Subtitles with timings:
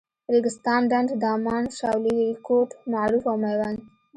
[0.33, 3.79] ریګستان، ډنډ، دامان، شاولیکوټ، معروف او میوند.